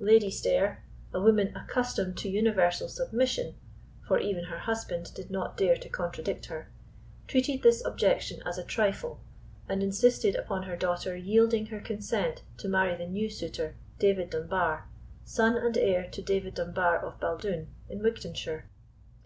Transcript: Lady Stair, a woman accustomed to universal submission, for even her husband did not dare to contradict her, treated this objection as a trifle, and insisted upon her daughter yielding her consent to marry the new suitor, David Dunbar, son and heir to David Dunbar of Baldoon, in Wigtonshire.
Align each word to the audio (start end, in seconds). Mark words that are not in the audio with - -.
Lady 0.00 0.30
Stair, 0.30 0.84
a 1.14 1.18
woman 1.22 1.56
accustomed 1.56 2.14
to 2.18 2.28
universal 2.28 2.88
submission, 2.90 3.54
for 4.06 4.18
even 4.18 4.44
her 4.44 4.58
husband 4.58 5.10
did 5.14 5.30
not 5.30 5.56
dare 5.56 5.76
to 5.78 5.88
contradict 5.88 6.44
her, 6.44 6.70
treated 7.26 7.62
this 7.62 7.82
objection 7.86 8.42
as 8.44 8.58
a 8.58 8.62
trifle, 8.64 9.18
and 9.66 9.82
insisted 9.82 10.36
upon 10.36 10.64
her 10.64 10.76
daughter 10.76 11.16
yielding 11.16 11.64
her 11.64 11.80
consent 11.80 12.42
to 12.58 12.68
marry 12.68 12.98
the 12.98 13.06
new 13.06 13.30
suitor, 13.30 13.76
David 13.98 14.28
Dunbar, 14.28 14.90
son 15.24 15.56
and 15.56 15.78
heir 15.78 16.06
to 16.10 16.20
David 16.20 16.56
Dunbar 16.56 16.98
of 17.02 17.18
Baldoon, 17.18 17.68
in 17.88 18.02
Wigtonshire. 18.02 18.68